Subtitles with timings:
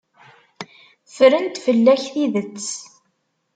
[1.07, 2.69] Ffrent fell-ak tidet.